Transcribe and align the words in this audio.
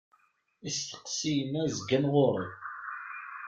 Isteqsiyen-a 0.69 1.63
zgan 1.75 2.05
ɣur-i. 2.13 2.49